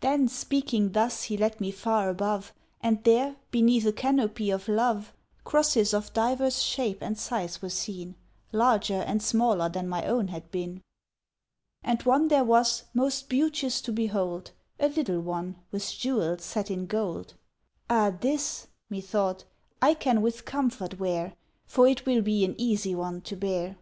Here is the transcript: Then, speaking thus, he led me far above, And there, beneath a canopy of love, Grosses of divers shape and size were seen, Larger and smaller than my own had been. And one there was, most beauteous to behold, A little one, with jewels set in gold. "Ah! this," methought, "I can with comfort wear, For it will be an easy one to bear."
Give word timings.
Then, 0.00 0.26
speaking 0.26 0.90
thus, 0.90 1.22
he 1.22 1.36
led 1.36 1.60
me 1.60 1.70
far 1.70 2.08
above, 2.10 2.52
And 2.80 3.04
there, 3.04 3.36
beneath 3.52 3.86
a 3.86 3.92
canopy 3.92 4.50
of 4.50 4.66
love, 4.66 5.12
Grosses 5.44 5.94
of 5.94 6.12
divers 6.12 6.60
shape 6.64 7.00
and 7.00 7.16
size 7.16 7.62
were 7.62 7.68
seen, 7.68 8.16
Larger 8.50 9.02
and 9.02 9.22
smaller 9.22 9.68
than 9.68 9.88
my 9.88 10.04
own 10.04 10.26
had 10.26 10.50
been. 10.50 10.82
And 11.84 12.02
one 12.02 12.26
there 12.26 12.42
was, 12.42 12.82
most 12.92 13.28
beauteous 13.28 13.80
to 13.82 13.92
behold, 13.92 14.50
A 14.80 14.88
little 14.88 15.20
one, 15.20 15.54
with 15.70 15.92
jewels 15.92 16.42
set 16.42 16.68
in 16.68 16.86
gold. 16.86 17.34
"Ah! 17.88 18.10
this," 18.10 18.66
methought, 18.90 19.44
"I 19.80 19.94
can 19.94 20.22
with 20.22 20.44
comfort 20.44 20.98
wear, 20.98 21.34
For 21.66 21.86
it 21.86 22.04
will 22.04 22.22
be 22.22 22.44
an 22.44 22.56
easy 22.58 22.96
one 22.96 23.20
to 23.20 23.36
bear." 23.36 23.76